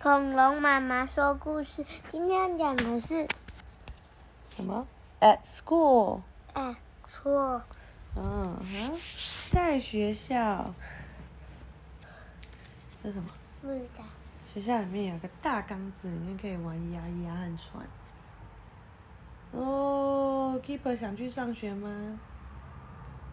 [0.00, 3.28] 恐龙妈妈说故事，今天讲的是
[4.56, 4.86] 什么
[5.20, 6.22] ？At school。
[6.54, 6.74] 哎，
[7.06, 7.62] 错，
[8.16, 8.98] 嗯哼，
[9.50, 10.72] 在学校。
[13.02, 13.28] 这是什么？
[13.60, 14.04] 不知道。
[14.54, 17.86] 学校里面有个大缸子，里面可以玩鸭鸭和船。
[19.52, 22.18] 哦，Keeper 想去上学吗？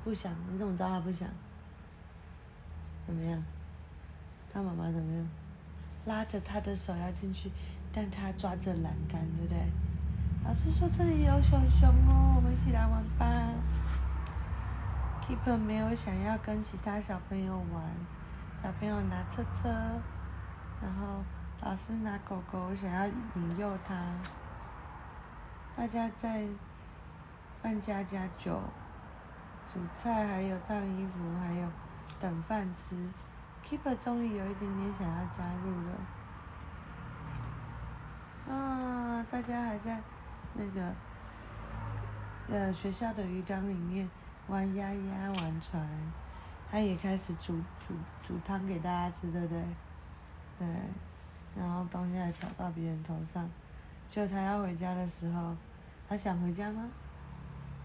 [0.04, 1.29] 不想，你怎么知道他不想？
[3.07, 3.41] 怎么样？
[4.54, 5.29] 他妈妈怎么样？
[6.05, 7.51] 拉着他的手要进去，
[7.91, 9.57] 但他抓着栏杆，对不对？
[10.43, 13.25] 老师说这里有熊熊哦，我们一起来玩吧。
[15.21, 17.83] Keeper 没有想要跟其他小朋友玩，
[18.61, 19.68] 小朋友拿车车，
[20.79, 21.23] 然后
[21.61, 23.96] 老师拿狗狗，想要引诱他。
[25.75, 26.46] 大家在
[27.63, 28.61] 扮家家酒，
[29.74, 31.68] 煮菜，还有烫衣服，还有
[32.19, 32.95] 等饭吃。
[33.67, 35.95] Keeper 终于有一点点想要加入了。
[38.53, 39.99] 啊，大家还在
[40.53, 40.94] 那个
[42.47, 44.08] 呃学校的鱼缸里面
[44.47, 45.83] 玩鸭鸭、玩船，
[46.71, 47.95] 他也开始煮煮
[48.27, 49.59] 煮汤给大家吃，对不对？
[50.59, 50.67] 对，
[51.58, 53.49] 然后东西还飘到别人头上。
[54.08, 55.55] 就他要回家的时候，
[56.08, 56.88] 他想回家吗？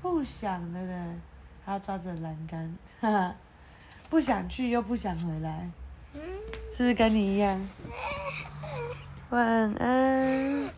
[0.03, 1.19] 不想，对不对？
[1.65, 3.35] 他抓着栏杆，哈哈，
[4.11, 5.71] 不想去又不想回来，
[6.77, 7.59] 是不是跟你一样？
[9.31, 10.69] 晚安。